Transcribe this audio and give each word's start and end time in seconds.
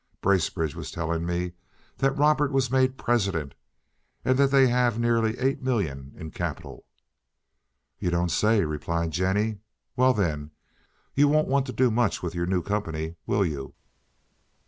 Bracebridge 0.19 0.73
was 0.73 0.89
telling 0.89 1.27
me 1.27 1.51
that 1.99 2.17
Robert 2.17 2.51
was 2.51 2.71
made 2.71 2.97
president, 2.97 3.53
and 4.25 4.35
that 4.39 4.49
they 4.49 4.65
have 4.65 4.97
nearly 4.97 5.37
eight 5.37 5.61
millions 5.61 6.15
in 6.19 6.31
capital." 6.31 6.85
"You 7.99 8.09
don't 8.09 8.31
say!" 8.31 8.65
replied 8.65 9.11
Jennie. 9.11 9.59
"Well, 9.95 10.15
then 10.15 10.49
you 11.13 11.27
won't 11.27 11.49
want 11.49 11.67
to 11.67 11.71
do 11.71 11.91
much 11.91 12.23
with 12.23 12.33
your 12.33 12.47
new 12.47 12.63
company, 12.63 13.13
will 13.27 13.45
you?" 13.45 13.75